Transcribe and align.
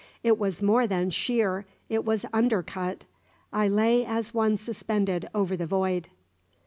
It 0.23 0.39
was 0.39 0.63
more 0.63 0.87
than 0.87 1.11
sheer 1.11 1.67
it 1.87 2.03
was 2.03 2.25
undercut. 2.33 3.05
I 3.53 3.67
lay 3.67 4.03
as 4.03 4.33
one 4.33 4.57
suspended 4.57 5.29
over 5.31 5.55
the 5.55 5.67
void. 5.67 6.07